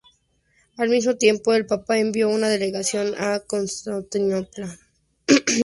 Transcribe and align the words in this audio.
Al 0.77 0.89
mismo 0.89 1.13
tiempo, 1.15 1.53
el 1.53 1.67
papa 1.67 1.99
envió 1.99 2.27
una 2.27 2.49
delegación 2.49 3.13
a 3.19 3.39
Constantinopla. 3.41 4.75